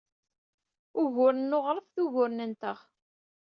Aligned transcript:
Uguren 1.01 1.47
n 1.49 1.55
uɣref 1.57 1.87
d 1.95 1.97
uguren-nteɣ. 2.03 2.79